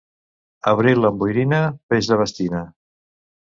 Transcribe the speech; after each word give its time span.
Abril 0.71 1.09
amb 1.09 1.21
boirina, 1.25 1.61
peix 1.95 2.11
de 2.15 2.19
bastina. 2.25 2.65